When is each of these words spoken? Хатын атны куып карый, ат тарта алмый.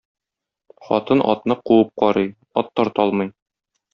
Хатын 0.87 1.21
атны 1.33 1.57
куып 1.69 1.93
карый, 2.03 2.33
ат 2.63 2.75
тарта 2.79 3.07
алмый. 3.07 3.33